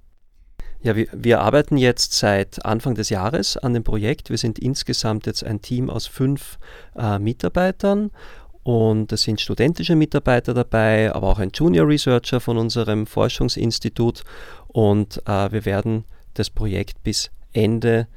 Ja, 0.82 0.96
wir, 0.96 1.08
wir, 1.12 1.42
arbeiten 1.42 1.76
jetzt 1.76 2.14
seit 2.14 2.64
Anfang 2.64 2.96
des 2.96 3.10
Jahres 3.10 3.58
an 3.58 3.74
dem 3.74 3.84
Projekt. 3.84 4.30
Wir 4.30 4.38
sind 4.38 4.58
insgesamt 4.58 5.26
jetzt 5.26 5.44
ein 5.44 5.62
Team 5.62 5.90
aus 5.90 6.08
fünf 6.08 6.58
äh, 6.96 7.20
Mitarbeitern 7.20 8.12
und 8.64 9.12
es 9.12 9.24
sind 9.24 9.42
studentische 9.42 9.96
Mitarbeiter 9.96 10.54
dabei, 10.54 11.14
aber 11.14 11.28
auch 11.28 11.40
ein 11.40 11.52
Junior 11.54 11.88
Researcher 11.88 12.40
von 12.40 12.58
unserem 12.58 13.08
Forschungsinstitut 13.08 14.24
und 14.68 15.22
äh, 15.26 15.52
wir 15.52 15.66
werden 15.66 16.06
das 16.34 16.50
Projekt 16.50 17.04
bis 17.04 17.32
Ende 17.54 18.08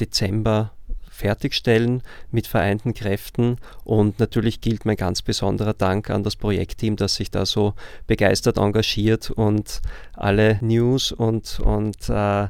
Dezember 0.00 0.72
fertigstellen 1.12 2.02
mit 2.30 2.46
vereinten 2.46 2.94
Kräften. 2.94 3.58
Und 3.84 4.18
natürlich 4.18 4.60
gilt 4.60 4.84
mein 4.84 4.96
ganz 4.96 5.22
besonderer 5.22 5.74
Dank 5.74 6.10
an 6.10 6.24
das 6.24 6.36
Projektteam, 6.36 6.96
das 6.96 7.14
sich 7.14 7.30
da 7.30 7.46
so 7.46 7.74
begeistert 8.06 8.56
engagiert 8.56 9.30
und 9.30 9.82
alle 10.14 10.58
News 10.62 11.12
und, 11.12 11.60
und 11.60 12.08
äh, 12.08 12.48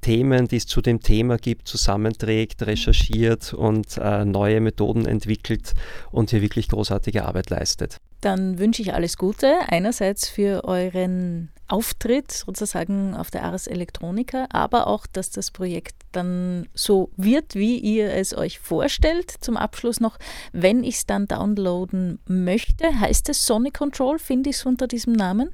Themen, 0.00 0.48
die 0.48 0.56
es 0.56 0.66
zu 0.66 0.80
dem 0.80 1.00
Thema 1.00 1.36
gibt, 1.36 1.68
zusammenträgt, 1.68 2.62
recherchiert 2.66 3.52
und 3.52 3.98
äh, 3.98 4.24
neue 4.24 4.60
Methoden 4.60 5.06
entwickelt 5.06 5.74
und 6.10 6.30
hier 6.30 6.42
wirklich 6.42 6.68
großartige 6.68 7.24
Arbeit 7.24 7.50
leistet. 7.50 8.00
Dann 8.20 8.58
wünsche 8.58 8.82
ich 8.82 8.92
alles 8.94 9.16
Gute 9.16 9.54
einerseits 9.68 10.28
für 10.28 10.64
euren 10.64 11.50
Auftritt 11.68 12.32
sozusagen 12.32 13.14
auf 13.14 13.30
der 13.30 13.44
Ars 13.44 13.66
Electronica, 13.66 14.46
aber 14.50 14.88
auch, 14.88 15.06
dass 15.06 15.30
das 15.30 15.50
Projekt 15.50 15.94
dann 16.12 16.68
so 16.74 17.10
wird, 17.16 17.54
wie 17.54 17.78
ihr 17.78 18.12
es 18.12 18.36
euch 18.36 18.58
vorstellt. 18.58 19.30
Zum 19.40 19.56
Abschluss 19.56 20.00
noch, 20.00 20.18
wenn 20.52 20.82
ich 20.82 20.96
es 20.96 21.06
dann 21.06 21.28
downloaden 21.28 22.18
möchte, 22.26 22.98
heißt 23.00 23.28
es 23.28 23.46
Sonic 23.46 23.74
Control, 23.74 24.18
finde 24.18 24.50
ich 24.50 24.56
es 24.56 24.66
unter 24.66 24.88
diesem 24.88 25.12
Namen? 25.12 25.50